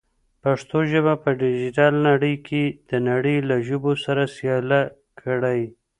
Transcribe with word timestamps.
پښتو 0.43 0.77
ژبه 0.91 1.13
په 1.23 1.29
ډیجیټل 1.41 1.93
نړۍ 2.09 2.35
کې 2.47 2.63
د 2.89 2.91
نړۍ 3.09 3.37
له 3.49 3.55
ژبو 3.67 3.91
سره 4.05 4.23
سیاله 4.35 4.81
کړئ. 5.19 5.61